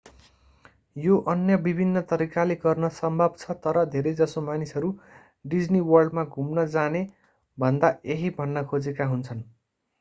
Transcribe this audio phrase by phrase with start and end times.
[0.95, 4.91] यो अन्य विभिन्न तरिकाले गर्न सम्भव छ तर धेरैजसो मानिसहरू
[5.45, 7.07] डिज्नी वर्ल्डमा घुम्न जाने
[7.57, 9.49] भन्दा यही भन्न खोजेका हुन्छन्